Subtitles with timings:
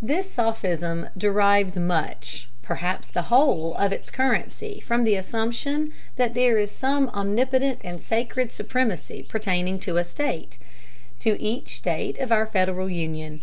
[0.00, 6.56] "This sophism derives much, perhaps the whole, of its currency from the assumption that there
[6.56, 10.56] is some omnipotent and sacred supremacy pertaining to a State
[11.20, 13.42] to each State of our Federal Union.